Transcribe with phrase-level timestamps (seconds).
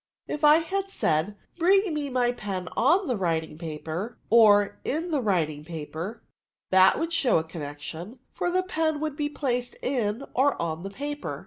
[0.27, 5.21] If I had said,' Bring me a pen on the writing paper, or in the
[5.21, 6.23] writing paper,*
[6.71, 10.81] that would show a connection, for the pen was to be placed in or on
[10.81, 11.39] the paper."